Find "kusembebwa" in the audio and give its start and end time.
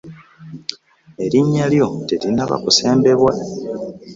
2.63-3.31